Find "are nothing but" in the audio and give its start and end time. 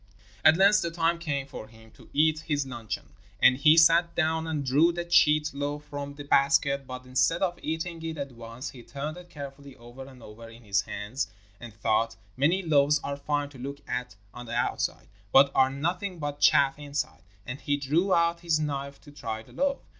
15.53-16.39